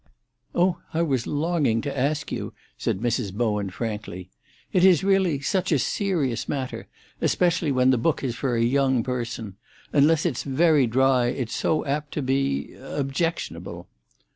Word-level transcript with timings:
"Oh, 0.55 0.79
I 0.95 1.03
was 1.03 1.27
longing 1.27 1.79
to 1.81 1.95
ask 1.95 2.31
you!" 2.31 2.53
said 2.75 3.01
Mrs. 3.01 3.31
Bowen 3.31 3.69
frankly. 3.69 4.31
"It 4.73 4.83
is 4.83 5.03
really 5.03 5.41
such 5.41 5.71
a 5.71 5.77
serious 5.77 6.49
matter, 6.49 6.87
especially 7.21 7.71
when 7.71 7.91
the 7.91 7.99
book 7.99 8.23
is 8.23 8.33
for 8.33 8.55
a 8.55 8.63
young 8.63 9.03
person. 9.03 9.57
Unless 9.93 10.25
it's 10.25 10.41
very 10.41 10.87
dry, 10.87 11.27
it's 11.27 11.55
so 11.55 11.85
apt 11.85 12.13
to 12.15 12.23
be—objectionable." 12.23 13.89